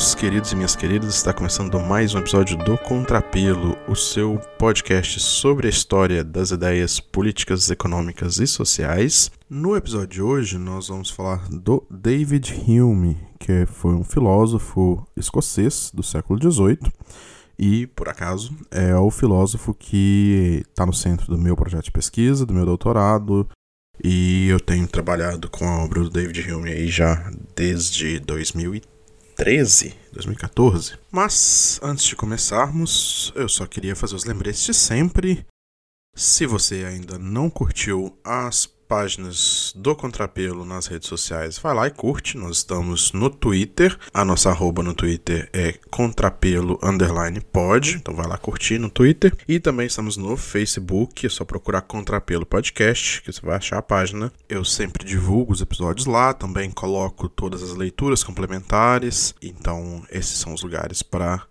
[0.00, 5.20] meus queridos e minhas queridas, está começando mais um episódio do Contrapelo, o seu podcast
[5.20, 9.30] sobre a história das ideias políticas, econômicas e sociais.
[9.48, 15.90] No episódio de hoje, nós vamos falar do David Hume, que foi um filósofo escocês
[15.92, 16.78] do século XVIII
[17.58, 22.46] e, por acaso, é o filósofo que está no centro do meu projeto de pesquisa,
[22.46, 23.46] do meu doutorado,
[24.02, 28.99] e eu tenho trabalhado com a obra do David Hume aí já desde 2013,
[30.12, 30.98] 2014.
[31.10, 35.46] Mas antes de começarmos, eu só queria fazer os lembretes de sempre.
[36.14, 41.92] Se você ainda não curtiu as páginas do Contrapelo nas redes sociais, vai lá e
[41.92, 42.36] curte.
[42.36, 43.96] Nós estamos no Twitter.
[44.12, 47.94] A nossa arroba no Twitter é contrapelo underline pod.
[47.94, 49.32] Então vai lá curtir no Twitter.
[49.46, 51.24] E também estamos no Facebook.
[51.24, 54.32] É só procurar Contrapelo Podcast, que você vai achar a página.
[54.48, 56.34] Eu sempre divulgo os episódios lá.
[56.34, 59.36] Também coloco todas as leituras complementares.
[59.40, 61.46] Então esses são os lugares para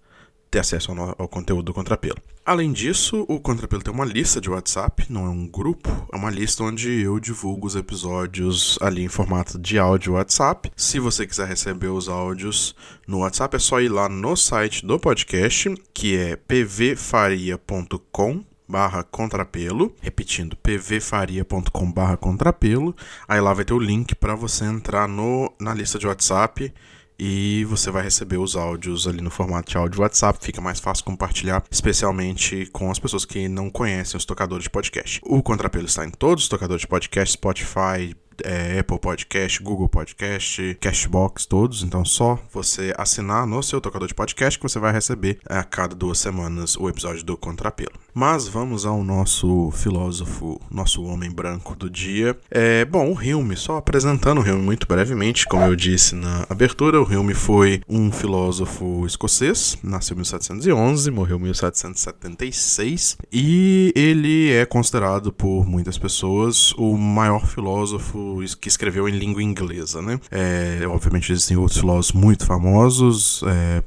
[0.49, 2.17] ter acesso ao, ao, conteúdo do Contrapelo.
[2.45, 6.31] Além disso, o Contrapelo tem uma lista de WhatsApp, não é um grupo, é uma
[6.31, 10.71] lista onde eu divulgo os episódios ali em formato de áudio WhatsApp.
[10.75, 12.75] Se você quiser receber os áudios
[13.07, 17.99] no WhatsApp, é só ir lá no site do podcast, que é pvfaria.com
[18.67, 22.95] barra contrapelo, repetindo, pvfaria.com barra contrapelo,
[23.27, 26.71] aí lá vai ter o link para você entrar no, na lista de WhatsApp
[27.19, 31.03] e você vai receber os áudios ali no formato de áudio WhatsApp, fica mais fácil
[31.03, 35.19] compartilhar, especialmente com as pessoas que não conhecem os tocadores de podcast.
[35.23, 40.77] O Contrapelo está em todos os tocadores de podcast, Spotify, é, Apple Podcast, Google Podcast,
[40.79, 41.83] Cashbox, todos.
[41.83, 45.95] Então, só você assinar no seu tocador de podcast que você vai receber a cada
[45.95, 47.93] duas semanas o episódio do Contrapelo.
[48.13, 52.37] Mas vamos ao nosso filósofo, nosso homem branco do dia.
[52.49, 57.01] É, bom, o Hume, só apresentando o Hume muito brevemente, como eu disse na abertura,
[57.01, 64.65] o Hume foi um filósofo escocês, nasceu em 1711, morreu em 1776, e ele é
[64.65, 68.28] considerado por muitas pessoas o maior filósofo
[68.59, 70.19] que escreveu em língua inglesa, né?
[70.31, 73.83] É, obviamente existem outros filósofos muito famosos, é,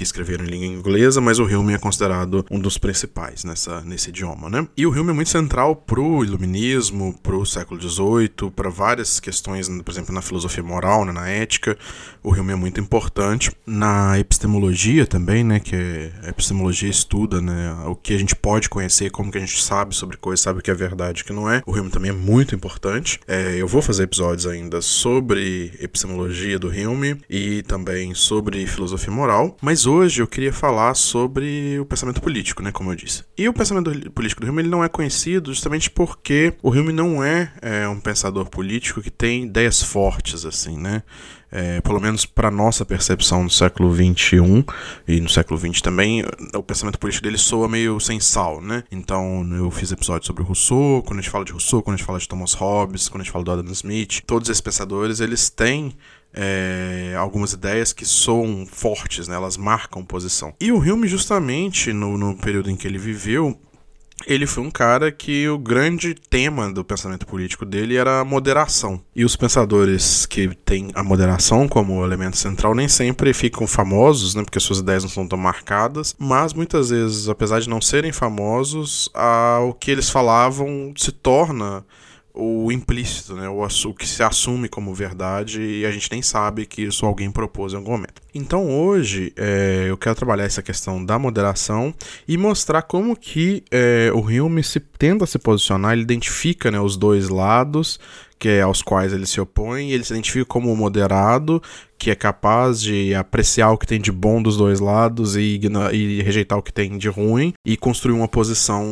[0.00, 4.08] que escreveram em língua inglesa, mas o Hume é considerado um dos principais nessa, nesse
[4.08, 4.66] idioma, né?
[4.74, 9.90] E o Hume é muito central pro iluminismo, pro século XVIII, para várias questões, por
[9.90, 11.76] exemplo, na filosofia moral, né, na ética.
[12.22, 13.52] O Hume é muito importante.
[13.66, 19.10] Na epistemologia também, né, que a epistemologia estuda, né, o que a gente pode conhecer,
[19.10, 21.32] como que a gente sabe sobre coisas, sabe o que é verdade e o que
[21.34, 21.62] não é.
[21.66, 23.20] O Hume também é muito importante.
[23.28, 29.58] É, eu vou fazer episódios ainda sobre epistemologia do Hume e também sobre filosofia moral,
[29.60, 33.24] mas hoje eu queria falar sobre o pensamento político, né, como eu disse.
[33.36, 37.22] E o pensamento político do Hume ele não é conhecido justamente porque o Hume não
[37.22, 41.02] é, é um pensador político que tem ideias fortes, assim, né?
[41.52, 44.64] É, pelo menos para nossa percepção no século XXI
[45.08, 46.24] e no século XX também,
[46.54, 48.84] o pensamento político dele soa meio sem sal, né?
[48.90, 52.06] Então eu fiz episódios sobre Rousseau, quando a gente fala de Rousseau, quando a gente
[52.06, 55.50] fala de Thomas Hobbes, quando a gente fala do Adam Smith, todos esses pensadores eles
[55.50, 55.92] têm
[56.32, 59.34] é, algumas ideias que soam fortes, né?
[59.34, 60.54] elas marcam posição.
[60.60, 63.58] E o Hume, justamente no, no período em que ele viveu,
[64.26, 69.00] ele foi um cara que o grande tema do pensamento político dele era a moderação.
[69.14, 74.42] E os pensadores que têm a moderação como elemento central nem sempre ficam famosos, né,
[74.42, 79.08] porque suas ideias não são tão marcadas, mas muitas vezes, apesar de não serem famosos,
[79.14, 81.84] a, o que eles falavam se torna
[82.32, 83.48] o implícito, né?
[83.48, 87.30] o, o que se assume como verdade e a gente nem sabe que isso alguém
[87.30, 88.22] propôs em algum momento.
[88.34, 91.94] Então hoje é, eu quero trabalhar essa questão da moderação
[92.26, 96.96] e mostrar como que é, o Hume se tenta se posicionar, ele identifica né, os
[96.96, 97.98] dois lados
[98.40, 101.62] que é aos quais ele se opõe, ele se identifica como moderado,
[101.98, 105.60] que é capaz de apreciar o que tem de bom dos dois lados e,
[105.92, 108.82] e rejeitar o que tem de ruim, e construir uma posição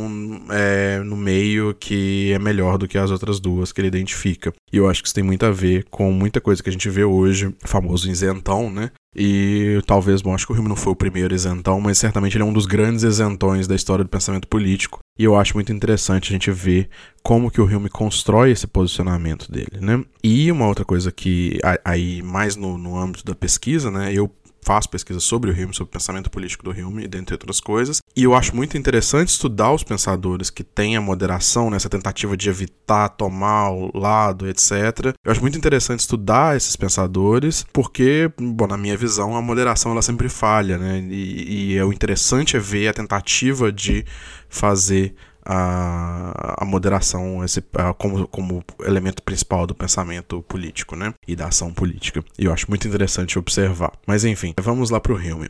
[0.50, 4.52] é, no meio que é melhor do que as outras duas que ele identifica.
[4.70, 6.90] E eu acho que isso tem muito a ver com muita coisa que a gente
[6.90, 8.90] vê hoje, famoso isentão, né?
[9.17, 12.44] E talvez, bom, acho que o Hume não foi o primeiro isentão, mas certamente ele
[12.44, 15.00] é um dos grandes isentões da história do pensamento político.
[15.19, 16.88] E eu acho muito interessante a gente ver
[17.23, 20.05] como que o Hume constrói esse posicionamento dele, né?
[20.23, 24.12] E uma outra coisa que aí mais no, no âmbito da pesquisa, né?
[24.12, 24.31] Eu
[24.62, 28.00] faço pesquisa sobre o Hume, sobre o pensamento político do Hume, dentre outras coisas.
[28.14, 32.49] E eu acho muito interessante estudar os pensadores que têm a moderação, nessa tentativa de
[32.49, 35.14] evitar tomar o lado, etc.
[35.25, 40.02] Eu acho muito interessante estudar esses pensadores, porque, bom, na minha visão, a moderação ela
[40.02, 41.00] sempre falha, né?
[41.08, 44.05] E, e é o interessante é ver a tentativa de
[44.49, 45.14] fazer
[45.48, 51.14] a, a moderação esse, a, como, como elemento principal do pensamento político, né?
[51.26, 52.22] E da ação política.
[52.38, 53.92] E eu acho muito interessante observar.
[54.06, 55.48] Mas enfim, vamos lá para o Hume.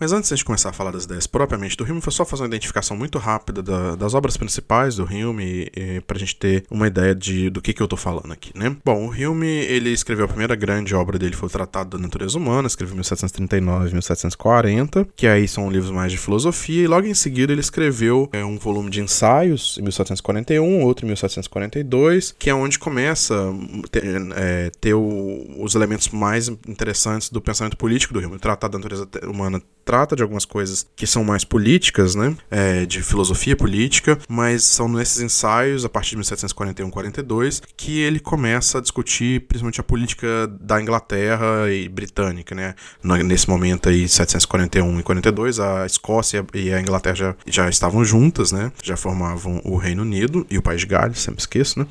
[0.00, 2.48] Mas antes de começar a falar das ideias propriamente do Hume, foi só fazer uma
[2.48, 5.70] identificação muito rápida da, das obras principais do Hume,
[6.06, 8.74] para a gente ter uma ideia de, do que, que eu estou falando aqui, né?
[8.82, 12.38] Bom, o Hume, ele escreveu a primeira grande obra dele, foi o Tratado da Natureza
[12.38, 17.14] Humana, escreveu em 1739 1740, que aí são livros mais de filosofia, e logo em
[17.14, 22.54] seguida ele escreveu é, um volume de ensaios, em 1741, outro em 1742, que é
[22.54, 24.04] onde começa a ter,
[24.34, 28.36] é, ter o, os elementos mais interessantes do pensamento político do Hume.
[28.36, 29.60] O Tratado da Natureza Humana
[29.90, 32.36] trata de algumas coisas que são mais políticas, né?
[32.48, 38.78] É, de filosofia política, mas são nesses ensaios, a partir de 1741-42, que ele começa
[38.78, 42.76] a discutir principalmente a política da Inglaterra e britânica, né?
[43.02, 48.52] Nesse momento aí, 741 e 42, a Escócia e a Inglaterra já, já estavam juntas,
[48.52, 48.70] né?
[48.84, 51.88] Já formavam o Reino Unido e o País de Gales, sempre esqueço, né?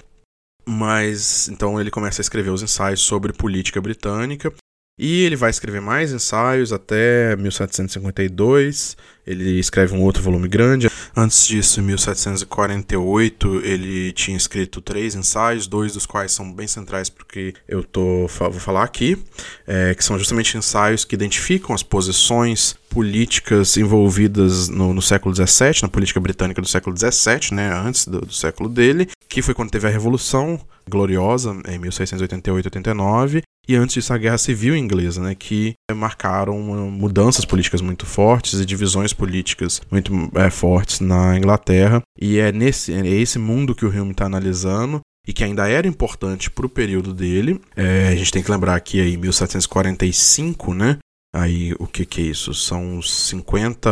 [0.66, 4.54] Mas então ele começa a escrever os ensaios sobre política britânica
[5.00, 8.98] e ele vai escrever mais ensaios até 1752.
[9.26, 10.90] Ele escreve um outro volume grande.
[11.16, 17.10] Antes disso, em 1748, ele tinha escrito três ensaios, dois dos quais são bem centrais
[17.10, 19.18] porque eu tô, vou falar aqui,
[19.66, 25.84] é, que são justamente ensaios que identificam as posições políticas envolvidas no, no século XVII,
[25.84, 29.70] na política britânica do século XVII, né, antes do, do século dele, que foi quando
[29.70, 30.60] teve a Revolução
[30.90, 37.82] Gloriosa, em 1688-89, e antes disso a Guerra Civil Inglesa, né, que marcaram mudanças políticas
[37.82, 42.02] muito fortes e divisões políticas muito é, fortes na Inglaterra.
[42.20, 45.88] E é, nesse, é esse mundo que o Hume está analisando e que ainda era
[45.88, 47.62] importante para o período dele.
[47.76, 50.98] É, a gente tem que lembrar que aí 1745, né?
[51.32, 52.56] Aí o que que é isso?
[52.56, 53.90] São 50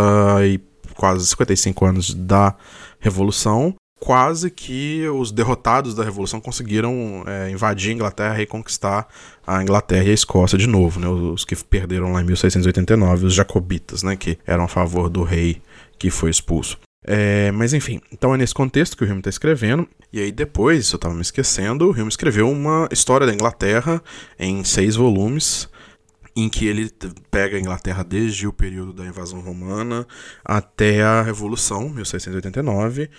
[0.48, 0.60] e
[0.96, 2.56] quase 55 anos da
[3.00, 9.08] Revolução quase que os derrotados da Revolução conseguiram é, invadir a Inglaterra e conquistar
[9.46, 11.08] a Inglaterra e a Escócia de novo, né?
[11.08, 14.16] Os que perderam lá em 1689, os jacobitas, né?
[14.16, 15.62] Que eram a favor do rei
[15.98, 16.78] que foi expulso.
[17.04, 19.88] É, mas enfim, então é nesse contexto que o Hume está escrevendo.
[20.12, 24.02] E aí depois, eu estava me esquecendo, o Hume escreveu uma história da Inglaterra
[24.38, 25.70] em seis volumes,
[26.36, 26.92] em que ele
[27.32, 30.06] pega a Inglaterra desde o período da invasão romana
[30.46, 33.10] até a Revolução, 1689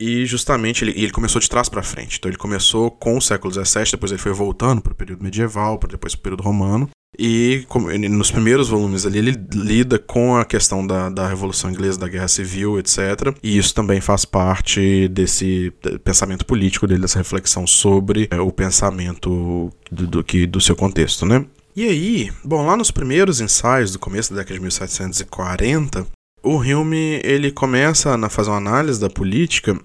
[0.00, 2.16] e justamente ele, ele começou de trás para frente.
[2.18, 5.78] Então ele começou com o século XVII, depois ele foi voltando para o período medieval,
[5.78, 6.88] para depois para o período romano.
[7.18, 7.66] E
[8.08, 12.28] nos primeiros volumes ali ele lida com a questão da, da Revolução Inglesa, da Guerra
[12.28, 13.36] Civil, etc.
[13.42, 15.70] E isso também faz parte desse
[16.02, 21.26] pensamento político dele, dessa reflexão sobre é, o pensamento do, do, que, do seu contexto,
[21.26, 21.44] né?
[21.76, 26.06] E aí, bom, lá nos primeiros ensaios do começo da década de 1740,
[26.42, 29.78] o Hume ele começa a fazer uma análise da política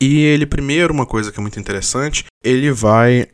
[0.00, 3.26] e ele primeiro uma coisa que é muito interessante ele vai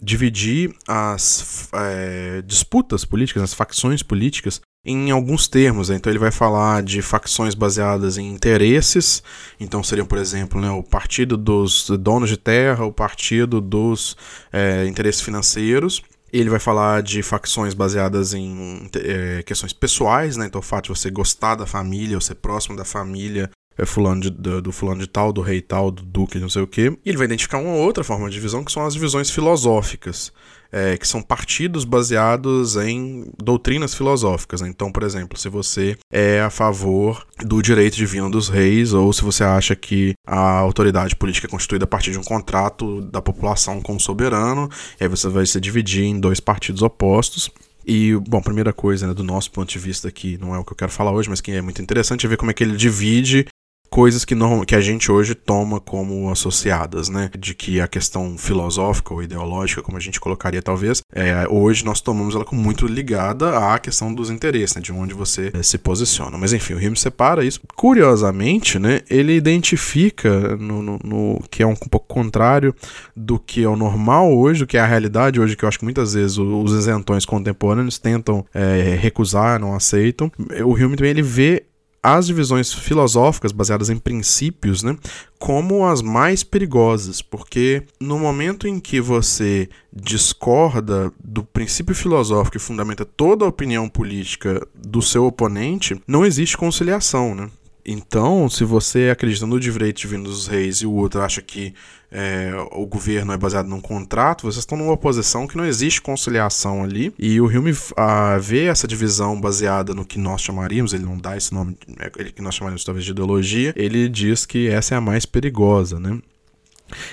[0.00, 5.88] dividir as é, disputas políticas, as facções políticas em alguns termos.
[5.88, 5.96] Né?
[5.96, 9.22] Então ele vai falar de facções baseadas em interesses.
[9.58, 14.16] Então seriam, por exemplo, né, o partido dos donos de terra, o partido dos
[14.52, 16.02] é, interesses financeiros.
[16.32, 20.46] Ele vai falar de facções baseadas em é, questões pessoais, né?
[20.46, 24.22] Então o fato de você gostar da família, ou ser próximo da família, é fulano
[24.22, 26.96] de, do, do, fulano de tal, do rei tal, do duque, não sei o quê.
[27.04, 30.32] E ele vai identificar uma outra forma de divisão, que são as divisões filosóficas
[30.72, 34.62] é, que são partidos baseados em doutrinas filosóficas.
[34.62, 34.68] Né?
[34.68, 39.22] Então, por exemplo, se você é a favor do direito divino dos reis, ou se
[39.22, 43.82] você acha que a autoridade política é constituída a partir de um contrato da população
[43.82, 47.50] com o soberano, aí você vai se dividir em dois partidos opostos.
[47.86, 50.72] E, bom, primeira coisa, né, do nosso ponto de vista aqui, não é o que
[50.72, 52.76] eu quero falar hoje, mas que é muito interessante é ver como é que ele
[52.76, 53.46] divide
[53.92, 57.30] coisas que, não, que a gente hoje toma como associadas, né?
[57.38, 62.00] De que a questão filosófica ou ideológica, como a gente colocaria talvez, é, hoje nós
[62.00, 64.80] tomamos ela como muito ligada à questão dos interesses, né?
[64.80, 66.38] De onde você é, se posiciona.
[66.38, 67.60] Mas enfim, o Hume separa isso.
[67.76, 69.02] Curiosamente, né?
[69.10, 72.74] Ele identifica no, no, no, que é um, um pouco contrário
[73.14, 75.78] do que é o normal hoje, do que é a realidade hoje, que eu acho
[75.78, 80.32] que muitas vezes os isentões contemporâneos tentam é, recusar, não aceitam.
[80.64, 81.66] O Hume também ele vê
[82.02, 84.96] as divisões filosóficas baseadas em princípios, né,
[85.38, 92.60] como as mais perigosas, porque no momento em que você discorda do princípio filosófico e
[92.60, 97.48] fundamenta toda a opinião política do seu oponente, não existe conciliação, né?
[97.84, 101.74] Então, se você acredita no direito divino dos reis e o outro acha que
[102.10, 106.84] é, o governo é baseado num contrato, vocês estão numa posição que não existe conciliação
[106.84, 107.12] ali.
[107.18, 111.36] E o Hume a, vê essa divisão baseada no que nós chamaríamos, ele não dá
[111.36, 114.98] esse nome, é, ele que nós chamaríamos talvez de ideologia, ele diz que essa é
[114.98, 116.20] a mais perigosa, né?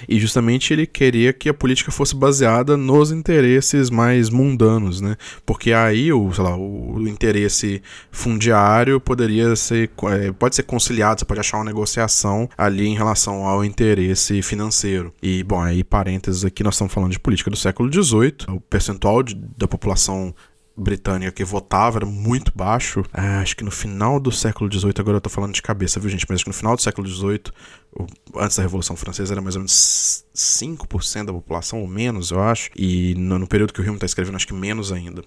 [0.08, 5.16] E justamente ele queria que a política fosse baseada nos interesses mais mundanos, né?
[5.46, 7.82] Porque aí o, lá, o interesse
[8.12, 13.46] fundiário poderia ser é, pode ser conciliado, você pode achar uma negociação ali em relação
[13.46, 15.14] ao interesse financeiro.
[15.22, 19.24] E bom, aí parênteses aqui nós estamos falando de política do século XVIII, o percentual
[19.24, 20.34] de, da população
[20.80, 23.04] britânica que votava era muito baixo.
[23.14, 26.10] Ah, acho que no final do século XVIII, agora eu tô falando de cabeça, viu,
[26.10, 26.26] gente?
[26.28, 27.44] Mas acho que no final do século XVIII,
[28.36, 32.70] antes da Revolução Francesa, era mais ou menos 5% da população, ou menos, eu acho.
[32.76, 35.24] E no, no período que o Hume está escrevendo, acho que menos ainda.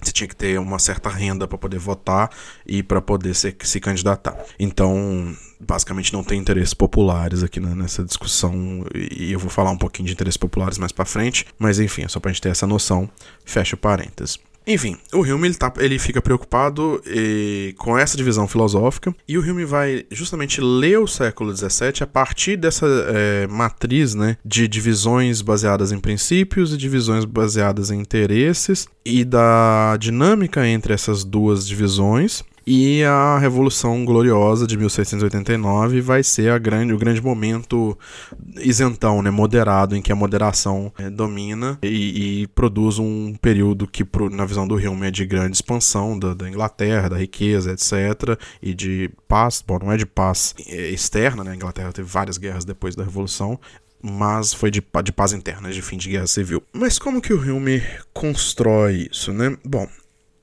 [0.00, 2.30] Você tinha que ter uma certa renda para poder votar
[2.66, 4.36] e para poder ser, se candidatar.
[4.58, 8.84] Então, basicamente, não tem interesses populares aqui né, nessa discussão.
[8.94, 11.46] E eu vou falar um pouquinho de interesses populares mais para frente.
[11.58, 13.08] Mas, enfim, é só para a gente ter essa noção.
[13.44, 14.38] Fecha parênteses.
[14.66, 19.42] Enfim, o Hume ele, tá, ele fica preocupado e, com essa divisão filosófica e o
[19.42, 25.42] Hume vai justamente ler o século XVII a partir dessa é, matriz né, de divisões
[25.42, 32.42] baseadas em princípios e divisões baseadas em interesses e da dinâmica entre essas duas divisões
[32.66, 37.98] e a Revolução Gloriosa de 1689 vai ser a grande, o grande momento
[38.56, 44.04] isentão, né, moderado, em que a moderação é, domina e, e, produz um período que,
[44.04, 48.38] pro, na visão do Hume, é de grande expansão da, da, Inglaterra, da riqueza, etc.
[48.62, 51.52] E de paz, bom, não é de paz é, externa, né?
[51.52, 53.58] A Inglaterra teve várias guerras depois da Revolução,
[54.02, 56.62] mas foi de, de paz interna, de fim de guerra civil.
[56.72, 59.56] Mas como que o Hume constrói isso, né?
[59.64, 59.88] Bom,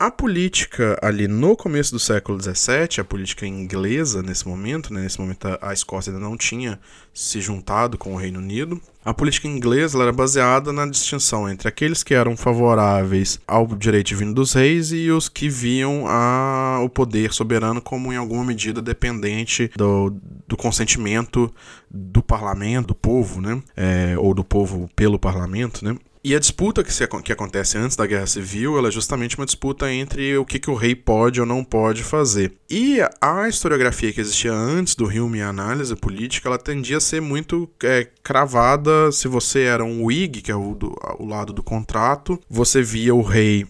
[0.02, 5.22] a política ali no começo do século XVII, a política inglesa nesse momento, né, nesse
[5.22, 6.80] momento a Escócia ainda não tinha
[7.14, 12.02] se juntado com o Reino Unido, a política inglesa era baseada na distinção entre aqueles
[12.02, 17.32] que eram favoráveis ao direito divino dos reis e os que viam a, o poder
[17.32, 20.16] soberano como em alguma medida dependente do,
[20.48, 21.54] do consentimento
[21.88, 25.96] do parlamento, do povo, né, é, ou do povo pelo parlamento, né.
[26.24, 29.92] E a disputa que, se, que acontece antes da Guerra Civil é justamente uma disputa
[29.92, 32.54] entre o que, que o rei pode ou não pode fazer.
[32.70, 37.02] E a historiografia que existia antes do Hume e a análise política, ela tendia a
[37.02, 39.12] ser muito é, cravada.
[39.12, 43.16] Se você era um Whig, que é o, do, o lado do contrato, você via
[43.16, 43.66] o rei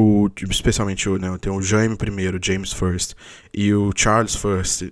[0.00, 3.14] o, especialmente o, né, tem o Jaime I, James First,
[3.52, 4.84] e o Charles First,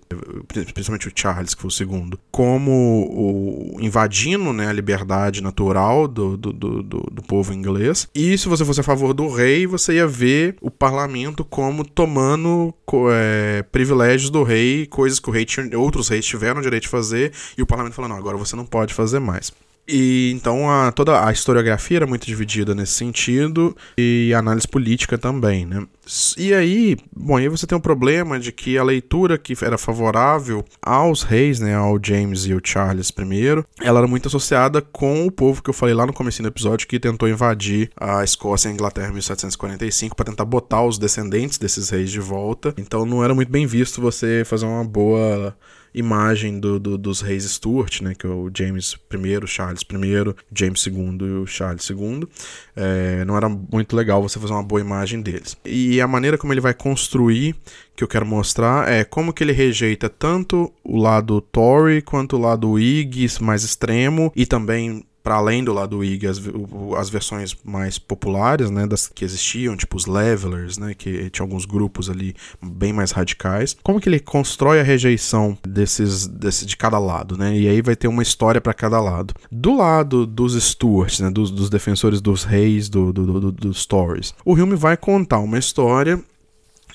[0.75, 6.37] principalmente o Charles, que foi o segundo, como o, invadindo né, a liberdade natural do,
[6.37, 8.09] do, do, do, povo inglês.
[8.15, 12.75] E se você fosse a favor do rei, você ia ver o parlamento como tomando
[13.11, 16.89] é, privilégios do rei, coisas que o rei tinha, outros reis tiveram o direito de
[16.89, 19.53] fazer, e o parlamento falando, agora você não pode fazer mais.
[19.89, 25.17] E então a, toda a historiografia era muito dividida nesse sentido e a análise política
[25.17, 25.87] também, né?
[26.37, 30.65] E aí, bom, aí você tem um problema de que a leitura que era favorável
[30.81, 35.31] aos reis, né, ao James e ao Charles I, ela era muito associada com o
[35.31, 38.71] povo que eu falei lá no começo do episódio que tentou invadir a Escócia e
[38.71, 42.75] a Inglaterra em 1745 para tentar botar os descendentes desses reis de volta.
[42.79, 45.57] Então não era muito bem visto você fazer uma boa
[45.95, 50.87] imagem do, do, dos reis Stuart, né, que é o James I, Charles I, James
[50.87, 52.29] II e o Charles II.
[52.77, 55.57] É, não era muito legal você fazer uma boa imagem deles.
[55.65, 57.55] E a maneira como ele vai construir,
[57.97, 62.41] que eu quero mostrar, é como que ele rejeita tanto o lado Tory quanto o
[62.41, 66.41] lado Whig mais extremo e também para além do lado IG, as,
[66.97, 71.67] as versões mais populares, né, das que existiam, tipo os levelers, né, que tinha alguns
[71.67, 73.77] grupos ali bem mais radicais.
[73.83, 77.55] Como que ele constrói a rejeição desses, desse de cada lado, né?
[77.55, 79.35] E aí vai ter uma história para cada lado.
[79.53, 84.33] Do lado dos Stuarts, né, dos, dos defensores dos reis, do, do, do, dos Tories,
[84.47, 86.19] o Hume vai contar uma história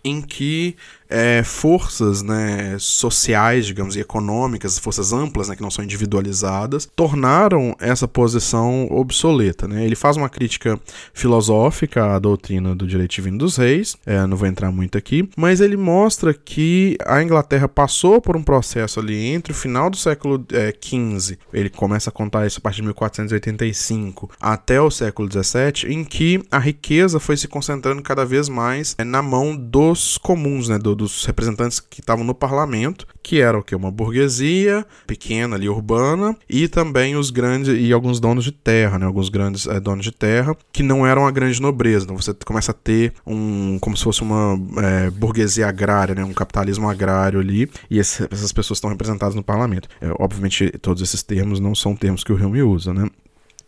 [0.03, 0.75] em que
[1.09, 7.75] é, forças né, sociais, digamos, e econômicas, forças amplas, né, que não são individualizadas, tornaram
[7.79, 9.67] essa posição obsoleta.
[9.67, 9.85] Né?
[9.85, 10.79] Ele faz uma crítica
[11.13, 15.61] filosófica à doutrina do direito divino dos reis, é, não vou entrar muito aqui, mas
[15.61, 20.43] ele mostra que a Inglaterra passou por um processo ali entre o final do século
[20.81, 25.93] XV, é, ele começa a contar isso a partir de 1485, até o século XVII,
[25.93, 30.69] em que a riqueza foi se concentrando cada vez mais é, na mão dos comuns,
[30.69, 35.55] né, do, dos representantes que estavam no parlamento, que era o que uma burguesia pequena
[35.55, 39.79] ali urbana e também os grandes e alguns donos de terra, né, alguns grandes é,
[39.79, 42.05] donos de terra que não eram a grande nobreza.
[42.05, 46.33] Então você começa a ter um como se fosse uma é, burguesia agrária, né, um
[46.33, 49.87] capitalismo agrário ali e esse, essas pessoas estão representadas no parlamento.
[50.01, 53.07] É, obviamente todos esses termos não são termos que o Hume usa, né?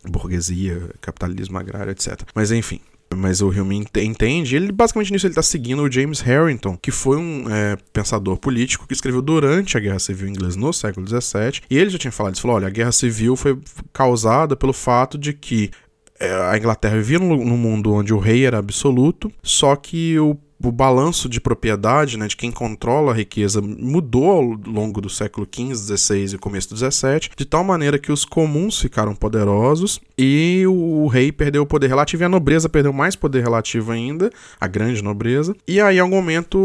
[0.08, 2.22] burguesia, capitalismo agrário, etc.
[2.34, 2.80] Mas enfim,
[3.16, 7.16] mas o Hume entende, ele basicamente nisso ele está seguindo o James Harrington, que foi
[7.16, 11.78] um é, pensador político que escreveu durante a Guerra Civil Inglesa no século XVII, e
[11.78, 13.58] ele já tinha falado, ele falou, olha, a Guerra Civil foi
[13.92, 15.70] causada pelo fato de que
[16.18, 20.72] é, a Inglaterra vivia num mundo onde o rei era absoluto, só que o o
[20.72, 25.96] balanço de propriedade, né, de quem controla a riqueza, mudou ao longo do século XV,
[25.96, 31.06] XVI e começo do XVII, de tal maneira que os comuns ficaram poderosos e o
[31.06, 35.02] rei perdeu o poder relativo e a nobreza perdeu mais poder relativo ainda, a grande
[35.02, 35.54] nobreza.
[35.66, 36.58] E aí, em algum momento,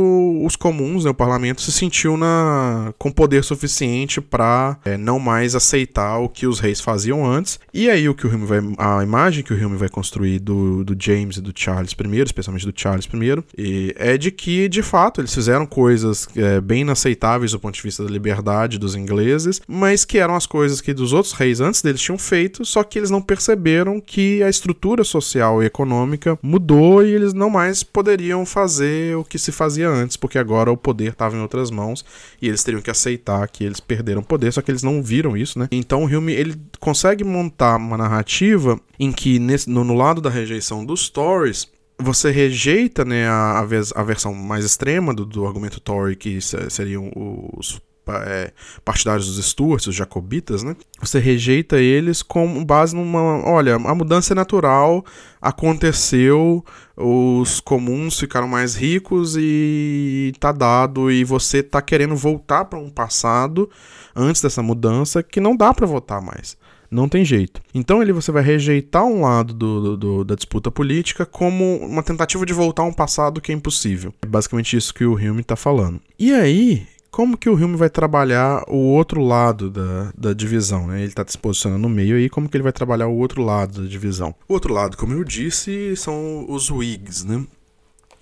[0.46, 5.56] os comuns, né, o parlamento, se sentiu na, com poder suficiente para é, não mais
[5.56, 7.60] aceitar o que os reis faziam antes.
[7.74, 10.84] E aí, o que o Hume vai, a imagem que o Hume vai construir do,
[10.84, 14.82] do James e do Charles I, especialmente do Charles I, e é de que, de
[14.82, 19.62] fato, eles fizeram coisas é, bem inaceitáveis do ponto de vista da liberdade dos ingleses,
[19.68, 23.00] mas que eram as coisas que dos outros reis antes deles tinham feito, só que
[23.00, 28.46] eles não perceberam que a estrutura social e econômica mudou e eles não mais poderiam
[28.46, 32.06] fazer o que se fazia antes, porque agora o poder estava em outras mãos
[32.42, 35.58] e eles teriam que aceitar que eles perderam poder, só que eles não viram isso,
[35.58, 35.68] né?
[35.72, 40.30] Então o Hume ele consegue montar uma narrativa em que nesse, no, no lado da
[40.30, 41.68] rejeição dos Tories
[42.02, 47.12] você rejeita né, a, a, versão mais extrema do, do argumento Tory, que seriam
[47.58, 48.52] os é,
[48.84, 50.76] partidários dos Stuarts, os jacobitas, né?
[51.00, 53.22] Você rejeita eles com base numa.
[53.48, 55.06] Olha, a mudança é natural,
[55.42, 56.66] aconteceu,
[56.98, 62.90] os comuns ficaram mais ricos e tá dado, e você tá querendo voltar para um
[62.90, 63.70] passado
[64.16, 66.58] antes dessa mudança que não dá para votar mais.
[66.92, 67.62] Não tem jeito.
[67.74, 72.46] Então ele você vai rejeitar um lado do, do, da disputa política como uma tentativa
[72.46, 74.14] de voltar a um passado que é impossível.
[74.22, 76.02] É basicamente isso que o Hume está falando.
[76.20, 81.00] E aí, como que o Hume vai trabalhar o outro lado da, da divisão, né?
[81.00, 83.84] Ele está se posicionando no meio aí, como que ele vai trabalhar o outro lado
[83.84, 84.36] da divisão?
[84.48, 87.46] O outro lado, como eu disse, são os Whigs, né?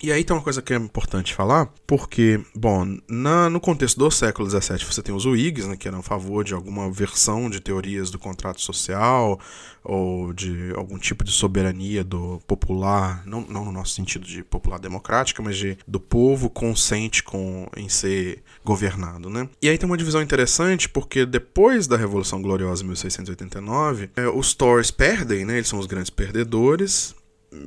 [0.01, 4.10] E aí tem uma coisa que é importante falar, porque, bom, na, no contexto do
[4.10, 7.59] século XVII você tem os Whigs, né, que eram a favor de alguma versão de
[7.59, 9.40] teorias do contrato social
[9.83, 14.79] ou de algum tipo de soberania do popular, não, não no nosso sentido de popular
[14.79, 19.50] democrática, mas de, do povo consente com, em ser governado, né?
[19.62, 24.53] E aí tem uma divisão interessante, porque depois da Revolução Gloriosa em 1689, é, os
[24.53, 27.16] Tories perdem, né, eles são os grandes perdedores,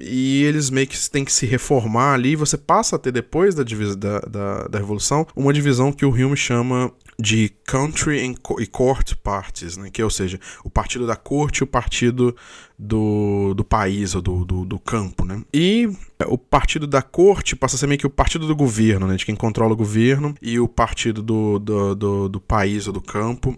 [0.00, 2.36] e eles meio que têm que se reformar ali.
[2.36, 6.36] Você passa a ter, depois da, da, da, da Revolução, uma divisão que o Hume
[6.36, 9.90] chama de country e court parties, né?
[9.90, 12.34] que ou seja, o partido da corte e o partido
[12.78, 15.24] do, do país ou do, do, do, campo.
[15.24, 15.42] Né?
[15.52, 15.88] E
[16.26, 19.16] o partido da corte passa a ser meio que o partido do governo, né?
[19.16, 23.00] de quem controla o governo, e o partido do, do, do, do país ou do
[23.00, 23.56] campo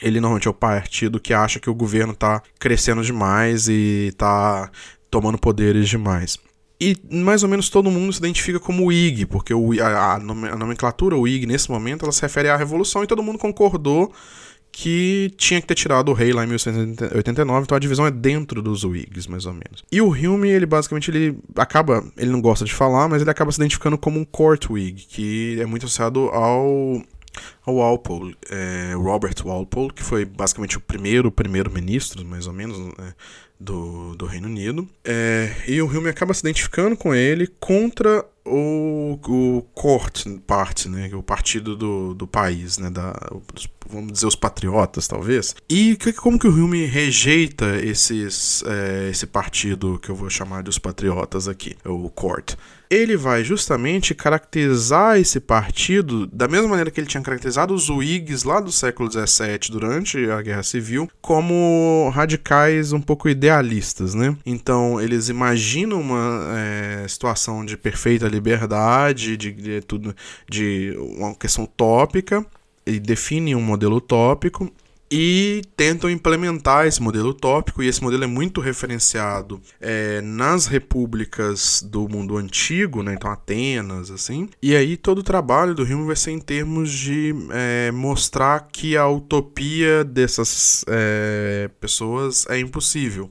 [0.00, 4.68] ele normalmente é o partido que acha que o governo está crescendo demais e está
[5.12, 6.38] tomando poderes demais.
[6.80, 11.16] E mais ou menos todo mundo se identifica como Whig, porque o, a, a nomenclatura
[11.16, 14.10] Whig nesse momento ela se refere à Revolução e todo mundo concordou
[14.72, 18.62] que tinha que ter tirado o rei lá em 1889, então a divisão é dentro
[18.62, 19.84] dos Whigs, mais ou menos.
[19.92, 23.52] E o Hume, ele basicamente ele acaba, ele não gosta de falar, mas ele acaba
[23.52, 27.02] se identificando como um court Whig, que é muito associado ao
[27.64, 33.14] ao Walpole, é, Robert Walpole, que foi basicamente o primeiro primeiro-ministro, mais ou menos, né,
[33.58, 34.88] do, do Reino Unido.
[35.04, 41.10] É, e o Hume acaba se identificando com ele contra o, o Court Party, né,
[41.14, 43.14] o partido do, do país, né, da,
[43.88, 45.54] vamos dizer os patriotas, talvez.
[45.68, 50.70] E como que o Hume rejeita esses, é, esse partido que eu vou chamar de
[50.70, 52.54] os patriotas aqui, o Court?
[52.92, 58.46] Ele vai justamente caracterizar esse partido da mesma maneira que ele tinha caracterizado os Whigs
[58.46, 64.36] lá do século XVII durante a Guerra Civil como radicais um pouco idealistas, né?
[64.44, 70.14] Então eles imaginam uma é, situação de perfeita liberdade, de, de tudo,
[70.46, 72.44] de uma questão utópica
[72.84, 74.70] e definem um modelo utópico
[75.14, 81.82] e tentam implementar esse modelo utópico, e esse modelo é muito referenciado é, nas repúblicas
[81.86, 83.12] do mundo antigo, né?
[83.12, 84.48] então Atenas, assim.
[84.62, 88.96] E aí todo o trabalho do Hume vai ser em termos de é, mostrar que
[88.96, 93.30] a utopia dessas é, pessoas é impossível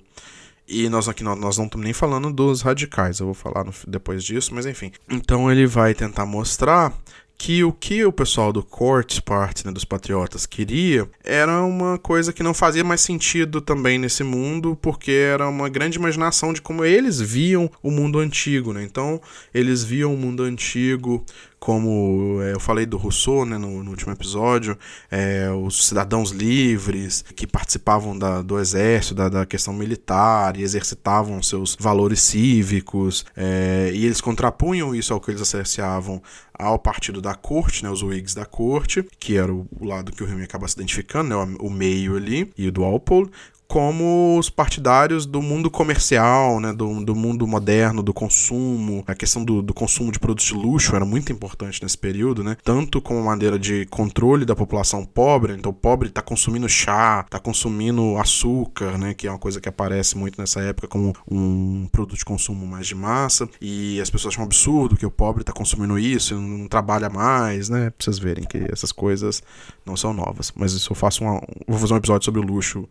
[0.68, 3.74] E nós aqui nós, nós não estamos nem falando dos radicais, eu vou falar no,
[3.88, 4.92] depois disso, mas enfim.
[5.10, 6.94] Então ele vai tentar mostrar
[7.42, 12.32] que o que o pessoal do Court Party, né, dos patriotas, queria era uma coisa
[12.32, 16.86] que não fazia mais sentido também nesse mundo, porque era uma grande imaginação de como
[16.86, 18.74] eles viam o mundo antigo.
[18.74, 18.84] Né?
[18.84, 19.20] Então,
[19.52, 21.26] eles viam o mundo antigo
[21.62, 24.76] como é, eu falei do Rousseau né, no, no último episódio,
[25.12, 31.40] é, os cidadãos livres que participavam da, do exército, da, da, questão militar e exercitavam
[31.44, 36.20] seus valores cívicos, é, e eles contrapunham isso ao que eles associavam
[36.52, 40.24] ao partido da corte, né, os Whigs da corte, que era o, o lado que
[40.24, 43.30] o Hume acaba se identificando, né, o, o meio ali, e o do Walpole,
[43.72, 49.02] como os partidários do mundo comercial, né, do, do mundo moderno, do consumo.
[49.08, 52.58] A questão do, do, consumo de produtos de luxo era muito importante nesse período, né?
[52.66, 55.54] Tanto como maneira de controle da população pobre.
[55.54, 59.70] Então, o pobre está consumindo chá, está consumindo açúcar, né, que é uma coisa que
[59.70, 63.48] aparece muito nessa época como um produto de consumo mais de massa.
[63.62, 67.70] E as pessoas acham um absurdo que o pobre está consumindo isso, não trabalha mais,
[67.70, 67.90] né?
[67.92, 69.42] Pra vocês verem que essas coisas
[69.86, 70.52] não são novas.
[70.58, 72.86] Mas isso eu faço uma, vou fazer um episódio sobre o luxo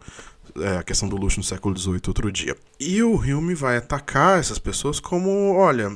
[0.59, 2.57] é, a questão do luxo no século XVIII outro dia.
[2.79, 5.91] E o Hume vai atacar essas pessoas como, olha,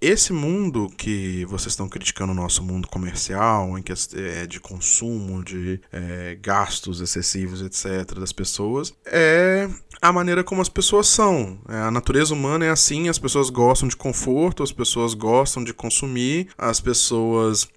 [0.00, 5.42] esse mundo que vocês estão criticando o nosso mundo comercial, em que é de consumo,
[5.42, 9.68] de é, gastos excessivos, etc., das pessoas, é
[10.00, 11.58] a maneira como as pessoas são.
[11.68, 15.74] É, a natureza humana é assim, as pessoas gostam de conforto, as pessoas gostam de
[15.74, 17.68] consumir, as pessoas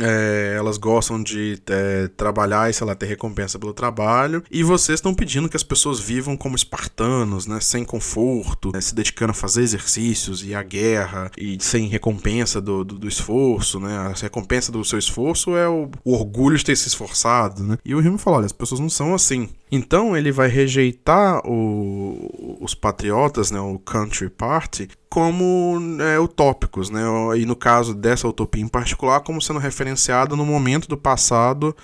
[0.00, 4.42] é, elas gostam de é, trabalhar e, sei lá, ter recompensa pelo trabalho.
[4.50, 7.60] E vocês estão pedindo que as pessoas vivam como espartanos, né?
[7.60, 12.84] Sem conforto, né, se dedicando a fazer exercícios e a guerra, e sem recompensa do,
[12.84, 13.96] do, do, esforço, né?
[13.96, 17.78] A recompensa do seu esforço é o, o orgulho de ter se esforçado, né?
[17.84, 19.48] E o Rimo fala: olha, as pessoas não são assim.
[19.70, 27.02] Então ele vai rejeitar o, os patriotas, né, o Country Party, como é, utópicos, né,
[27.36, 31.74] e no caso dessa utopia em particular, como sendo referenciada no momento do passado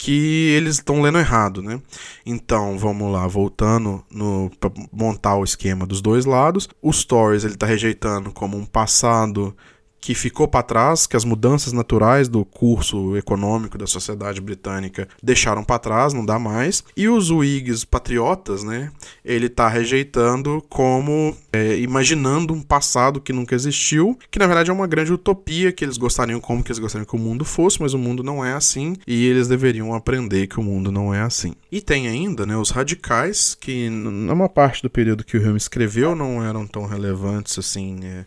[0.00, 1.78] que eles estão lendo errado, né?
[2.24, 4.02] Então, vamos lá, voltando
[4.58, 6.70] para montar o esquema dos dois lados.
[6.80, 9.54] Os Stories ele está rejeitando como um passado
[10.00, 15.62] que ficou para trás, que as mudanças naturais do curso econômico da sociedade britânica deixaram
[15.62, 16.82] para trás, não dá mais.
[16.96, 18.90] E os Whigs patriotas, né,
[19.24, 24.72] ele está rejeitando como é, imaginando um passado que nunca existiu, que na verdade é
[24.72, 27.92] uma grande utopia que eles gostariam como que eles gostariam que o mundo fosse, mas
[27.92, 31.52] o mundo não é assim e eles deveriam aprender que o mundo não é assim.
[31.70, 36.14] E tem ainda, né, os radicais que numa parte do período que o Hume escreveu
[36.14, 38.24] não eram tão relevantes assim, né,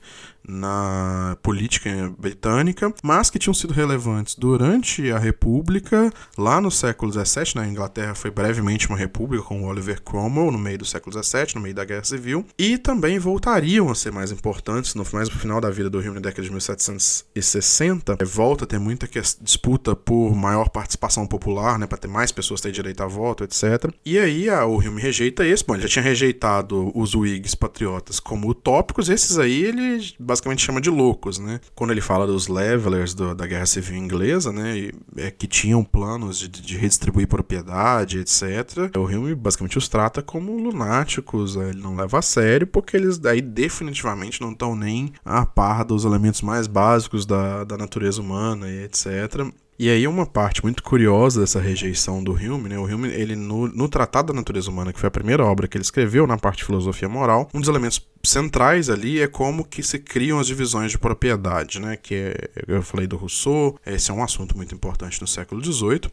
[0.48, 7.56] na política britânica, mas que tinham sido relevantes durante a República, lá no século XVII.
[7.56, 11.62] Na Inglaterra foi brevemente uma república com Oliver Cromwell no meio do século XVII, no
[11.62, 15.62] meio da Guerra Civil, e também voltariam a ser mais importantes no mais no final
[15.62, 18.18] da vida do Rio na década de 1760.
[18.26, 19.08] Volta a ter muita
[19.42, 23.92] disputa por maior participação popular, né, para ter mais pessoas ter direito a voto, etc.
[24.06, 25.64] E aí a, o Rio rejeita esse.
[25.66, 30.82] Bom, ele já tinha rejeitado os Whigs patriotas como utópicos, esses aí ele basicamente chama
[30.82, 31.60] de loucos, né?
[31.76, 34.78] Quando ele fala dos levelers do, da Guerra Civil Inglesa, né?
[34.78, 38.90] E, é, que tinham planos de, de, redistribuir propriedade, etc.
[38.98, 41.70] O Hume basicamente os trata como lunáticos, né?
[41.70, 46.04] ele não leva a sério, porque eles daí definitivamente não estão nem a par dos
[46.04, 49.54] elementos mais básicos da, da natureza humana e etc.
[49.78, 52.78] E aí uma parte muito curiosa dessa rejeição do Hume, né?
[52.78, 55.76] O Hume, ele no, no Tratado da Natureza Humana, que foi a primeira obra que
[55.76, 59.82] ele escreveu na parte de filosofia moral, um dos elementos centrais ali é como que
[59.82, 61.98] se criam as divisões de propriedade, né?
[61.98, 66.12] Que é, eu falei do Rousseau, esse é um assunto muito importante no século XVIII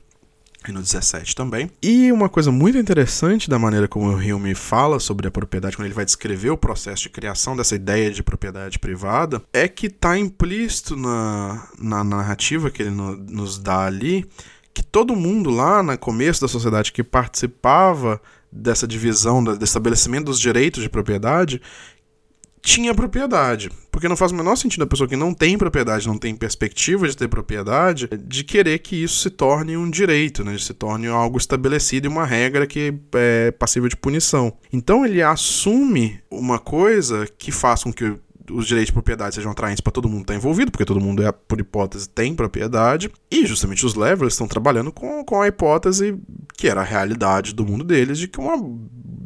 [0.68, 1.70] e no 17 também.
[1.82, 5.86] E uma coisa muito interessante da maneira como o Hume fala sobre a propriedade, quando
[5.86, 10.18] ele vai descrever o processo de criação dessa ideia de propriedade privada, é que está
[10.18, 14.28] implícito na, na narrativa que ele no, nos dá ali
[14.72, 18.20] que todo mundo lá no começo da sociedade que participava
[18.52, 21.60] dessa divisão, do estabelecimento dos direitos de propriedade,
[22.62, 23.70] tinha propriedade.
[23.90, 27.08] Porque não faz o menor sentido a pessoa que não tem propriedade, não tem perspectiva
[27.08, 30.56] de ter propriedade, de querer que isso se torne um direito, né?
[30.58, 34.52] se torne algo estabelecido e uma regra que é passível de punição.
[34.72, 38.14] Então ele assume uma coisa que faz com que
[38.50, 41.22] os direitos de propriedade sejam atraentes para todo mundo que está envolvido, porque todo mundo,
[41.22, 43.10] é, por hipótese, tem propriedade.
[43.30, 46.18] E justamente os levelers estão trabalhando com, com a hipótese
[46.56, 48.56] que era a realidade do mundo deles, de que uma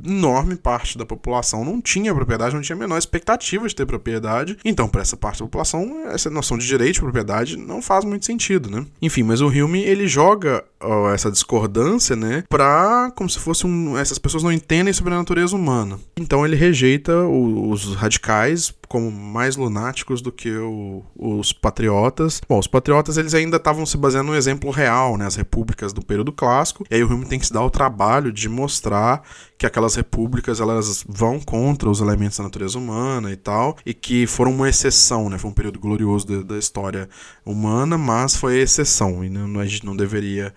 [0.05, 4.57] enorme parte da população não tinha propriedade, não tinha a menor expectativa de ter propriedade.
[4.65, 8.27] Então, para essa parte da população, essa noção de direito de propriedade não faz muito
[8.27, 8.87] sentido, né?
[9.01, 13.97] Enfim, mas o Hume ele joga ó, essa discordância, né, pra como se fosse um.
[13.97, 15.99] Essas pessoas não entendem sobre a natureza humana.
[16.17, 22.41] Então ele rejeita os radicais como mais lunáticos do que o, os patriotas.
[22.49, 26.05] Bom, os patriotas eles ainda estavam se baseando no exemplo real, né, as repúblicas do
[26.05, 26.85] período clássico.
[26.91, 29.23] E aí o Hume tem que se dar o trabalho de mostrar
[29.59, 34.27] que aquelas repúblicas elas vão contra os elementos da natureza humana e tal, e que
[34.27, 35.39] foram uma exceção, né?
[35.39, 37.09] Foi um período glorioso da, da história
[37.45, 40.55] humana, mas foi exceção e não, a gente não deveria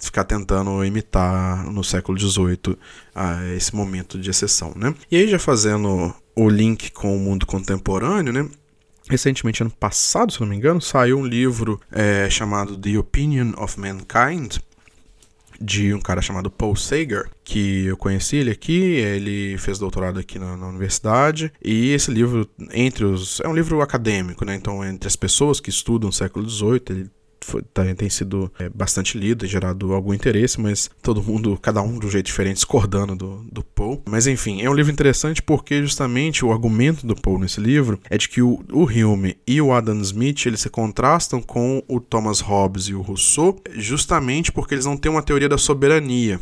[0.00, 2.76] ficar tentando imitar no século XVIII
[3.14, 4.94] ah, esse momento de exceção, né?
[5.10, 8.48] E aí já fazendo o link com o mundo contemporâneo, né?
[9.10, 13.80] Recentemente, ano passado, se não me engano, saiu um livro é, chamado The Opinion of
[13.80, 14.58] Mankind,
[15.60, 20.38] de um cara chamado Paul Sager, que eu conheci ele aqui, ele fez doutorado aqui
[20.38, 23.40] na, na, universidade, e esse livro, entre os.
[23.40, 24.54] É um livro acadêmico, né?
[24.54, 28.68] Então, entre as pessoas que estudam o século XVIII, ele foi, tá, tem sido é,
[28.68, 32.56] bastante lido e gerado algum interesse, mas todo mundo, cada um de um jeito diferente,
[32.56, 34.00] discordando do, do Poe.
[34.08, 38.18] Mas enfim, é um livro interessante porque justamente o argumento do Poe nesse livro é
[38.18, 42.40] de que o, o Hume e o Adam Smith eles se contrastam com o Thomas
[42.40, 46.40] Hobbes e o Rousseau justamente porque eles não têm uma teoria da soberania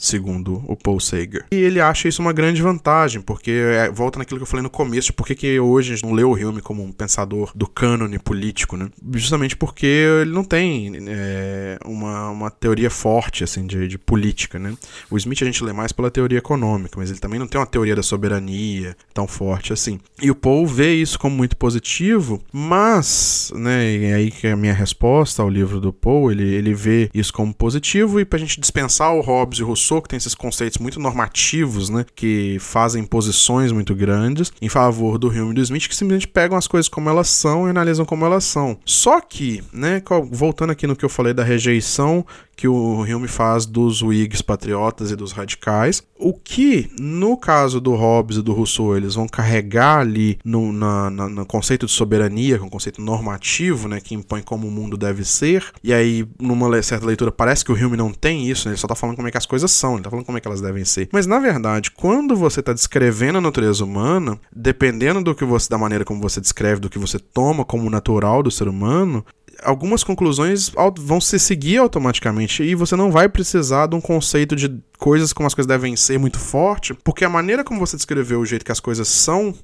[0.00, 1.44] segundo o Paul Sager.
[1.52, 4.70] E ele acha isso uma grande vantagem, porque é, volta naquilo que eu falei no
[4.70, 8.18] começo, por que hoje a gente não lê o Hume como um pensador do cânone
[8.18, 8.88] político, né?
[9.14, 14.74] Justamente porque ele não tem é, uma, uma teoria forte, assim, de, de política, né?
[15.10, 17.66] O Smith a gente lê mais pela teoria econômica, mas ele também não tem uma
[17.66, 20.00] teoria da soberania tão forte assim.
[20.22, 24.56] E o Paul vê isso como muito positivo, mas, né, e aí que é a
[24.56, 28.58] minha resposta ao livro do Paul, ele, ele vê isso como positivo e pra gente
[28.58, 32.58] dispensar o Hobbes e o Rousseau Rousseau, que tem esses conceitos muito normativos, né, que
[32.60, 36.66] fazem posições muito grandes, em favor do Hume e do Smith, que simplesmente pegam as
[36.66, 38.78] coisas como elas são e analisam como elas são.
[38.84, 42.24] Só que, né, voltando aqui no que eu falei da rejeição
[42.60, 46.02] que o Hume faz dos Whigs patriotas e dos radicais.
[46.18, 51.08] O que, no caso do Hobbes e do Rousseau, eles vão carregar ali no, na,
[51.08, 54.70] na, no conceito de soberania, que é um conceito normativo, né, que impõe como o
[54.70, 55.64] mundo deve ser.
[55.82, 58.86] E aí, numa certa leitura, parece que o Hume não tem isso, né, ele só
[58.86, 60.60] está falando como é que as coisas são, ele está falando como é que elas
[60.60, 61.08] devem ser.
[61.12, 65.78] Mas, na verdade, quando você está descrevendo a natureza humana, dependendo do que você, da
[65.78, 69.24] maneira como você descreve, do que você toma como natural do ser humano,
[69.62, 74.80] algumas conclusões vão se seguir automaticamente e você não vai precisar de um conceito de
[74.98, 78.46] coisas como as coisas devem ser muito forte, porque a maneira como você descreveu o
[78.46, 79.54] jeito que as coisas são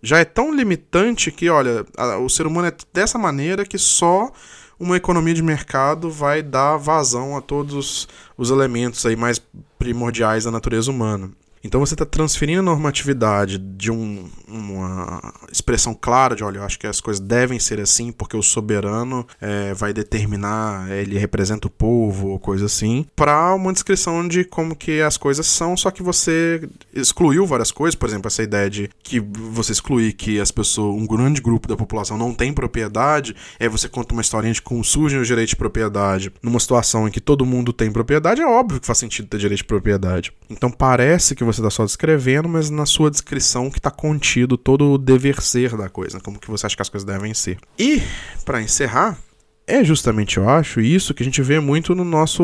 [0.00, 1.84] já é tão limitante que, olha,
[2.24, 4.30] o ser humano é dessa maneira que só
[4.78, 9.40] uma economia de mercado vai dar vazão a todos os elementos aí mais
[9.78, 11.30] primordiais da natureza humana.
[11.62, 16.78] Então você está transferindo a normatividade de um, uma expressão clara de, olha, eu acho
[16.78, 21.70] que as coisas devem ser assim porque o soberano é, vai determinar, ele representa o
[21.70, 26.02] povo ou coisa assim, para uma descrição de como que as coisas são, só que
[26.02, 30.94] você excluiu várias coisas, por exemplo, essa ideia de que você excluir que as pessoas,
[30.94, 34.84] um grande grupo da população não tem propriedade, aí você conta uma historinha de como
[34.84, 38.80] surgem os direitos de propriedade numa situação em que todo mundo tem propriedade, é óbvio
[38.80, 40.32] que faz sentido ter direito de propriedade.
[40.48, 44.92] Então parece que você está só descrevendo, mas na sua descrição que está contido todo
[44.92, 47.58] o dever ser da coisa, como que você acha que as coisas devem ser.
[47.78, 48.02] E,
[48.44, 49.18] para encerrar,
[49.66, 52.42] é justamente, eu acho, isso que a gente vê muito no nosso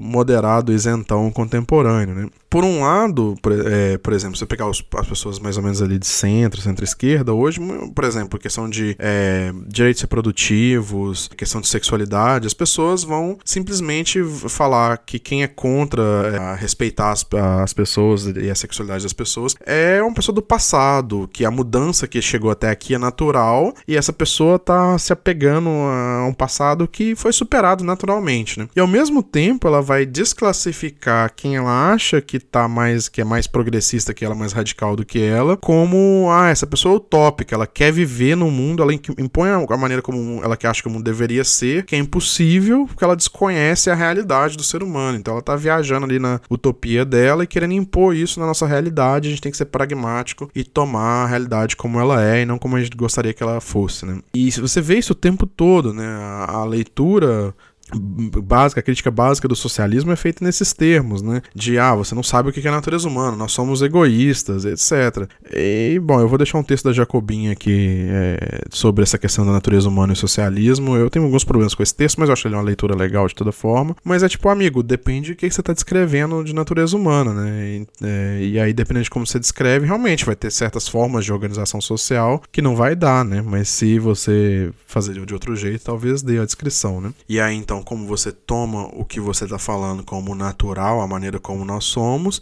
[0.00, 2.28] moderado isentão contemporâneo, né?
[2.54, 5.82] Por um lado, por, é, por exemplo, você pegar os, as pessoas mais ou menos
[5.82, 7.58] ali de centro, centro-esquerda, hoje,
[7.92, 14.98] por exemplo, questão de é, direitos reprodutivos, questão de sexualidade, as pessoas vão simplesmente falar
[14.98, 17.26] que quem é contra é, respeitar as,
[17.60, 22.06] as pessoas e a sexualidade das pessoas é uma pessoa do passado, que a mudança
[22.06, 26.86] que chegou até aqui é natural e essa pessoa tá se apegando a um passado
[26.86, 28.68] que foi superado naturalmente, né?
[28.76, 33.24] E ao mesmo tempo ela vai desclassificar quem ela acha que tá mais que é
[33.24, 37.54] mais progressista que ela, mais radical do que ela, como ah, essa pessoa é utópica,
[37.54, 40.90] ela quer viver no mundo, ela impõe a maneira como ela que acha que o
[40.90, 45.18] mundo deveria ser, que é impossível, porque ela desconhece a realidade do ser humano.
[45.18, 49.28] Então ela tá viajando ali na utopia dela e querendo impor isso na nossa realidade.
[49.28, 52.58] A gente tem que ser pragmático e tomar a realidade como ela é e não
[52.58, 54.20] como a gente gostaria que ela fosse, né?
[54.34, 56.04] E você vê isso o tempo todo, né?
[56.06, 57.54] a, a leitura
[57.98, 61.42] básica, a crítica básica do socialismo é feita nesses termos, né?
[61.54, 65.28] De ah, você não sabe o que é a natureza humana, nós somos egoístas, etc.
[65.52, 69.52] E, bom, eu vou deixar um texto da Jacobinha aqui é, sobre essa questão da
[69.52, 70.96] natureza humana e socialismo.
[70.96, 73.34] Eu tenho alguns problemas com esse texto, mas eu acho ele uma leitura legal de
[73.34, 73.96] toda forma.
[74.02, 77.66] Mas é tipo, amigo, depende do que você está descrevendo de natureza humana, né?
[77.66, 81.32] E, é, e aí, dependendo de como você descreve, realmente vai ter certas formas de
[81.32, 83.42] organização social que não vai dar, né?
[83.42, 87.12] Mas se você fazer de outro jeito, talvez dê a descrição, né?
[87.28, 91.38] E aí, então, como você toma o que você está falando como natural, a maneira
[91.38, 92.40] como nós somos,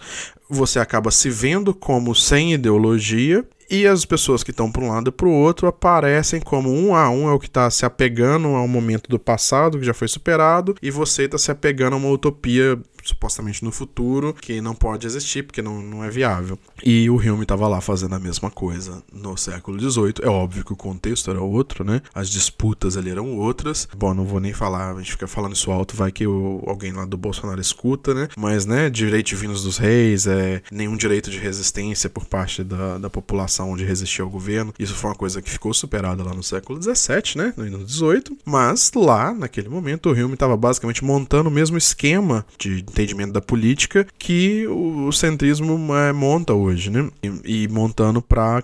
[0.48, 5.08] você acaba se vendo como sem ideologia e as pessoas que estão para um lado
[5.08, 8.48] e para o outro aparecem como um a um é o que está se apegando
[8.48, 12.10] ao momento do passado que já foi superado e você está se apegando a uma
[12.10, 16.58] utopia supostamente no futuro, que não pode existir porque não, não é viável.
[16.84, 20.14] E o Hume estava lá fazendo a mesma coisa no século XVIII.
[20.22, 22.00] É óbvio que o contexto era outro, né?
[22.14, 23.88] As disputas ali eram outras.
[23.96, 26.92] Bom, não vou nem falar, a gente fica falando isso alto, vai que o, alguém
[26.92, 28.28] lá do Bolsonaro escuta, né?
[28.36, 33.10] Mas, né, direitos divinos dos reis, é, nenhum direito de resistência por parte da, da
[33.10, 34.74] população de resistir ao governo.
[34.78, 37.54] Isso foi uma coisa que ficou superada lá no século XVII, né?
[37.56, 38.38] No XVIII.
[38.44, 43.40] Mas lá, naquele momento, o Hume estava basicamente montando o mesmo esquema de entendimento da
[43.40, 47.08] política que o centrismo é, monta hoje, né?
[47.22, 48.62] E, e montando para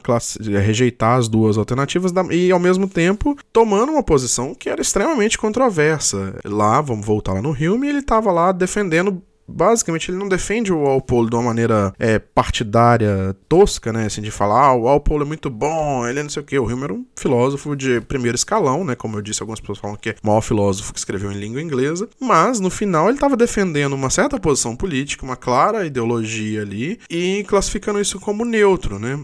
[0.63, 5.39] rejeitar as duas alternativas da, e ao mesmo tempo tomando uma posição que era extremamente
[5.39, 6.39] controversa.
[6.45, 10.83] Lá, vamos voltar lá no Hume, ele estava lá defendendo basicamente ele não defende o
[10.83, 14.07] Walpole de uma maneira é, partidária tosca, né?
[14.07, 16.59] Assim, de falar, ah, o Walpole é muito bom, ele é não sei o que.
[16.59, 18.95] O Hume era um filósofo de primeiro escalão, né?
[18.95, 21.63] Como eu disse, algumas pessoas falam que é o maior filósofo que escreveu em língua
[21.63, 22.09] inglesa.
[22.21, 27.45] Mas, no final, ele estava defendendo uma certa posição política, uma clara ideologia ali, e
[27.49, 29.19] classificando isso como neutro, né?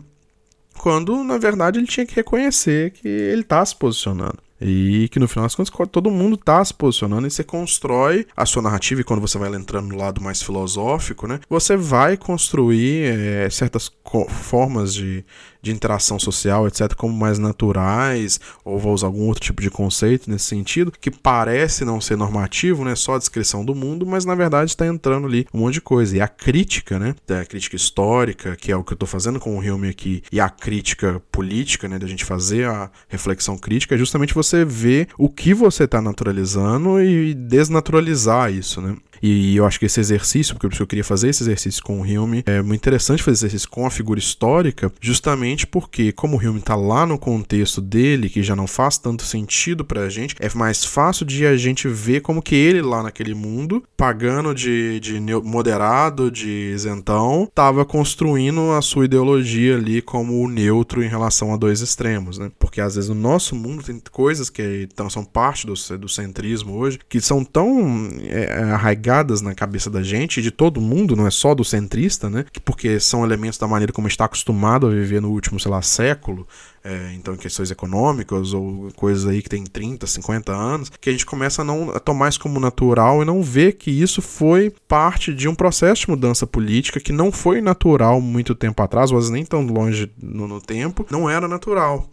[0.79, 4.39] Quando, na verdade, ele tinha que reconhecer que ele está se posicionando.
[4.67, 8.47] E que no final das contas todo mundo tá se posicionando e você constrói a
[8.47, 9.03] sua narrativa.
[9.03, 11.39] E quando você vai entrando no lado mais filosófico, né?
[11.51, 13.93] Você vai construir é, certas
[14.29, 15.23] formas de,
[15.65, 20.31] de interação social, etc., como mais naturais, ou vou usar algum outro tipo de conceito
[20.31, 22.95] nesse sentido, que parece não ser normativo, né?
[22.95, 26.17] Só a descrição do mundo, mas na verdade está entrando ali um monte de coisa.
[26.17, 27.15] E a crítica, né?
[27.29, 30.39] A crítica histórica, que é o que eu estou fazendo com o Hume aqui, e
[30.39, 31.99] a crítica política, né?
[31.99, 37.01] Da gente fazer a reflexão crítica, é justamente você ver o que você está naturalizando
[37.01, 38.97] e desnaturalizar isso, né?
[39.23, 42.43] E eu acho que esse exercício, porque eu queria fazer esse exercício com o Hume,
[42.47, 46.59] é muito interessante fazer esse exercício com a figura histórica, justamente porque, como o Hume
[46.59, 50.85] está lá no contexto dele, que já não faz tanto sentido pra gente, é mais
[50.85, 56.31] fácil de a gente ver como que ele lá naquele mundo, pagando de, de moderado,
[56.31, 61.81] de isentão, estava construindo a sua ideologia ali como o neutro em relação a dois
[61.81, 62.51] extremos, né?
[62.59, 66.77] Porque às vezes no nosso mundo tem coisas que então, são parte do, do centrismo
[66.77, 69.04] hoje, que são tão é, arraigadas
[69.43, 72.45] na cabeça da gente, de todo mundo, não é só do centrista, né?
[72.65, 76.47] Porque são elementos da maneira como está acostumado a viver no último, sei lá, século.
[76.83, 81.25] É, então, questões econômicas ou coisas aí que tem 30, 50 anos, que a gente
[81.25, 85.33] começa a não a tomar isso como natural e não ver que isso foi parte
[85.33, 89.25] de um processo de mudança política que não foi natural muito tempo atrás, ou às
[89.25, 92.11] vezes nem tão longe no, no tempo, não era natural.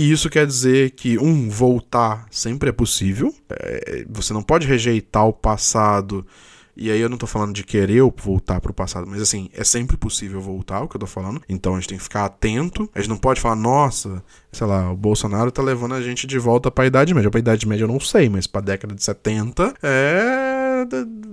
[0.00, 3.34] E isso quer dizer que, um, voltar sempre é possível.
[3.50, 6.26] É, você não pode rejeitar o passado.
[6.74, 9.98] E aí eu não tô falando de querer voltar pro passado, mas assim, é sempre
[9.98, 11.42] possível voltar, o que eu tô falando.
[11.46, 12.88] Então a gente tem que ficar atento.
[12.94, 16.38] A gente não pode falar, nossa, sei lá, o Bolsonaro tá levando a gente de
[16.38, 17.30] volta pra Idade Média.
[17.30, 20.86] Pra Idade Média eu não sei, mas pra década de 70 é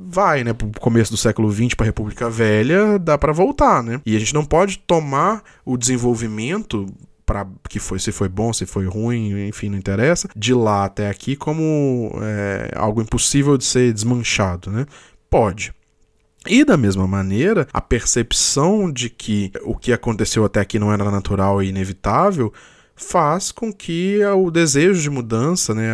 [0.10, 4.02] vai, né, pro começo do século XX para República Velha, dá para voltar, né?
[4.06, 6.88] E a gente não pode tomar o desenvolvimento
[7.28, 11.10] para que foi se foi bom, se foi ruim, enfim, não interessa, de lá até
[11.10, 14.86] aqui como é, algo impossível de ser desmanchado, né?
[15.30, 15.74] Pode.
[16.48, 21.12] E da mesma maneira, a percepção de que o que aconteceu até aqui não era
[21.12, 22.54] natural e inevitável
[22.98, 25.94] faz com que o desejo de mudança, né,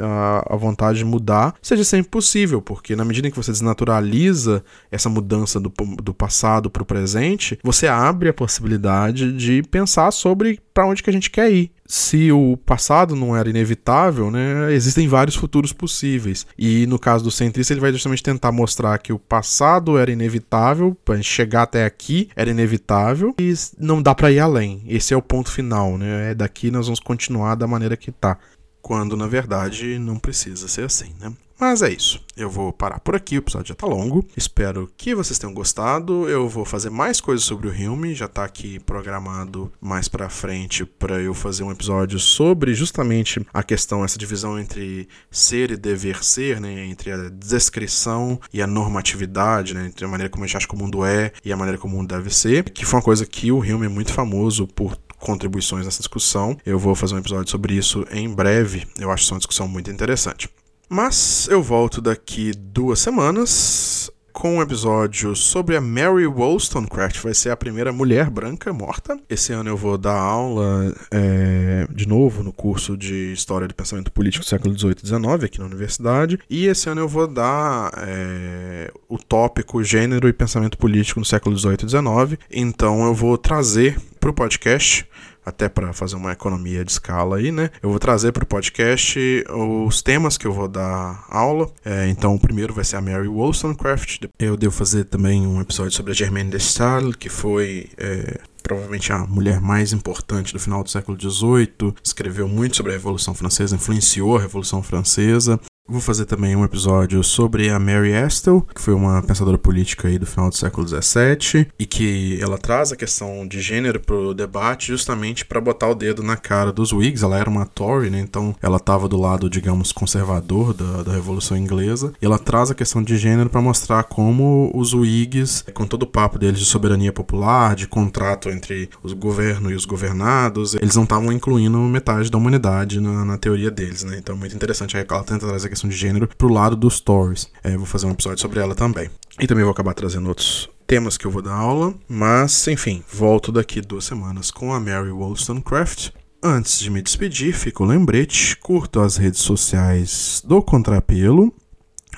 [0.00, 4.64] a, a, vontade de mudar, seja sempre possível, porque na medida em que você desnaturaliza
[4.90, 10.60] essa mudança do, do passado para o presente, você abre a possibilidade de pensar sobre
[10.74, 15.06] para onde que a gente quer ir se o passado não era inevitável, né, existem
[15.06, 16.46] vários futuros possíveis.
[16.56, 20.96] E no caso do centrista, ele vai justamente tentar mostrar que o passado era inevitável,
[21.20, 24.82] chegar até aqui era inevitável e não dá para ir além.
[24.88, 26.30] Esse é o ponto final, né?
[26.30, 28.38] É daqui nós vamos continuar da maneira que tá.
[28.80, 31.30] Quando na verdade não precisa ser assim, né?
[31.62, 32.20] Mas é isso.
[32.36, 34.26] Eu vou parar por aqui, o episódio já tá longo.
[34.36, 36.28] Espero que vocês tenham gostado.
[36.28, 40.84] Eu vou fazer mais coisas sobre o filme, já tá aqui programado mais pra frente
[40.84, 46.24] para eu fazer um episódio sobre justamente a questão, essa divisão entre ser e dever
[46.24, 46.84] ser, né?
[46.84, 49.86] Entre a descrição e a normatividade, né?
[49.86, 51.94] Entre a maneira como a gente acha que o mundo é e a maneira como
[51.94, 52.70] o mundo deve ser.
[52.70, 56.58] Que foi uma coisa que o filme é muito famoso por contribuições nessa discussão.
[56.66, 58.84] Eu vou fazer um episódio sobre isso em breve.
[58.98, 60.50] Eu acho que é uma discussão muito interessante.
[60.94, 67.18] Mas eu volto daqui duas semanas com um episódio sobre a Mary Wollstonecraft.
[67.22, 69.18] Vai ser a primeira mulher branca morta.
[69.26, 74.12] Esse ano eu vou dar aula é, de novo no curso de História do Pensamento
[74.12, 76.38] Político do século XVIII e XIX aqui na universidade.
[76.50, 81.56] E esse ano eu vou dar é, o tópico Gênero e Pensamento Político no século
[81.56, 82.38] XVIII e XIX.
[82.50, 85.06] Então eu vou trazer para o podcast
[85.44, 87.70] até para fazer uma economia de escala aí, né?
[87.82, 89.18] Eu vou trazer para o podcast
[89.48, 91.70] os temas que eu vou dar aula.
[91.84, 94.24] É, então, o primeiro vai ser a Mary Wollstonecraft.
[94.38, 99.12] Eu devo fazer também um episódio sobre a Germaine de Stael, que foi é, provavelmente
[99.12, 103.74] a mulher mais importante do final do século XVIII, escreveu muito sobre a Revolução Francesa,
[103.74, 105.60] influenciou a Revolução Francesa.
[105.88, 110.16] Vou fazer também um episódio sobre a Mary Astle, que foi uma pensadora política aí
[110.16, 114.86] do final do século XVII e que ela traz a questão de gênero pro debate
[114.86, 117.24] justamente para botar o dedo na cara dos Whigs.
[117.24, 118.20] Ela era uma Tory, né?
[118.20, 122.12] Então ela estava do lado, digamos, conservador da, da Revolução Inglesa.
[122.22, 126.06] E ela traz a questão de gênero para mostrar como os Whigs, com todo o
[126.06, 131.02] papo deles de soberania popular, de contrato entre os governo e os governados, eles não
[131.02, 134.16] estavam incluindo metade da humanidade na, na teoria deles, né?
[134.16, 136.96] Então é muito interessante aí que ela tenta trazer questão de gênero pro lado dos
[136.96, 137.50] stories.
[137.64, 139.10] É, vou fazer um episódio sobre ela também.
[139.40, 143.50] E também vou acabar trazendo outros temas que eu vou dar aula, mas enfim, volto
[143.50, 146.10] daqui duas semanas com a Mary Wollstonecraft.
[146.42, 151.54] Antes de me despedir, fica o lembrete, curto as redes sociais do Contrapelo,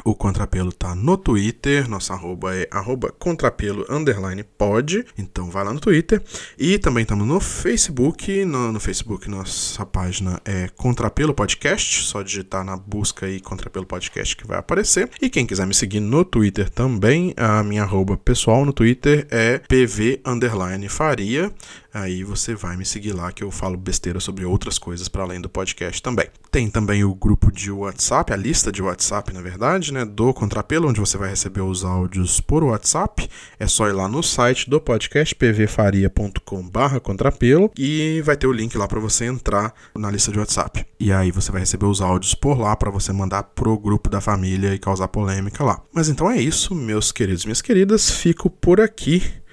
[0.04, 5.72] o Contrapelo tá no Twitter, nossa arroba é arroba contrapelo underline pod, então vai lá
[5.72, 6.22] no Twitter.
[6.58, 12.64] E também estamos no Facebook, no, no, Facebook nossa página é Contrapelo Podcast, só digitar
[12.64, 15.10] na busca aí Contrapelo Podcast que vai aparecer.
[15.20, 19.58] E quem quiser me seguir no Twitter também, a minha arroba pessoal no Twitter é
[19.58, 21.52] pv underline faria.
[21.94, 25.40] Aí você vai me seguir lá que eu falo besteira sobre outras coisas para além
[25.40, 26.26] do podcast também.
[26.50, 30.88] Tem também o grupo de WhatsApp, a lista de WhatsApp, na verdade, né, do Contrapelo,
[30.88, 33.30] onde você vai receber os áudios por WhatsApp.
[33.60, 38.88] É só ir lá no site do podcast pvfaria.com/contrapelo e vai ter o link lá
[38.88, 40.84] para você entrar na lista de WhatsApp.
[40.98, 44.20] E aí você vai receber os áudios por lá para você mandar pro grupo da
[44.20, 45.80] família e causar polêmica lá.
[45.92, 49.43] Mas então é isso, meus queridos minhas queridas, fico por aqui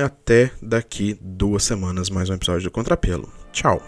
[0.00, 3.28] até daqui duas semanas mais um episódio do Contrapelo.
[3.52, 3.82] Tchau!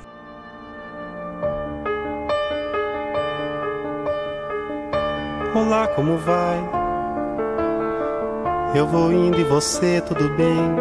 [5.55, 6.59] Olá, como vai?
[8.75, 10.75] Eu vou indo e você, tudo bem?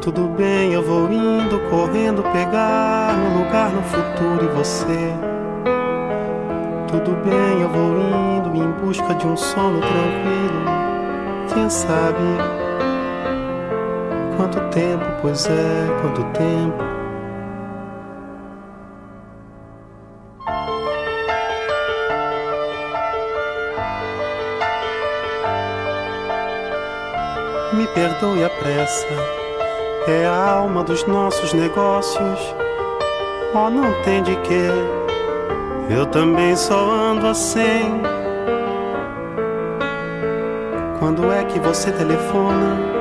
[0.00, 5.12] Tudo bem, eu vou indo, correndo pegar meu lugar no futuro e você.
[6.88, 7.96] Tudo bem, eu vou
[8.38, 10.64] indo em busca de um sono tranquilo.
[11.54, 12.57] Quem sabe?
[14.38, 16.84] Quanto tempo, pois é, quanto tempo.
[27.72, 29.08] Me perdoe a pressa,
[30.06, 32.54] é a alma dos nossos negócios.
[33.52, 34.70] Oh, não tem de que,
[35.90, 38.00] eu também só ando assim.
[41.00, 42.97] Quando é que você telefona?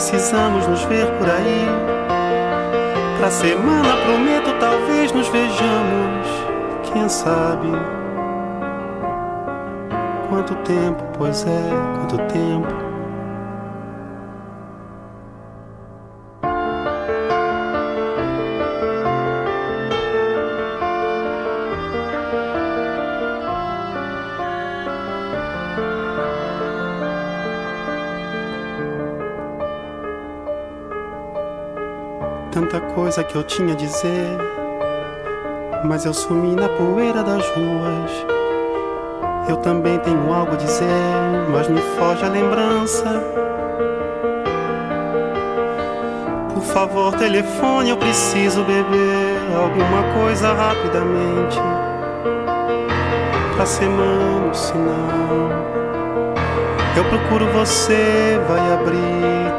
[0.00, 1.66] Precisamos nos ver por aí.
[3.18, 6.26] Pra semana prometo, talvez nos vejamos.
[6.90, 7.68] Quem sabe?
[10.30, 12.89] Quanto tempo, pois é, quanto tempo.
[33.10, 34.38] Coisa que eu tinha a dizer,
[35.84, 38.26] mas eu sumi na poeira das ruas.
[39.48, 40.86] Eu também tenho algo a dizer,
[41.50, 43.04] mas me foge a lembrança.
[46.54, 51.58] Por favor, telefone, eu preciso beber alguma coisa rapidamente.
[53.56, 55.50] Pra semana, sinal.
[56.96, 59.50] Eu procuro você, vai abrir.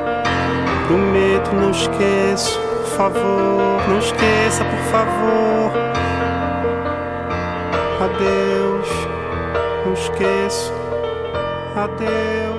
[0.88, 2.71] Prometo, não esqueço
[3.02, 5.72] favor, não esqueça, por favor.
[8.00, 8.90] Adeus.
[9.86, 10.72] não esqueço.
[11.76, 12.51] Adeus, adeus.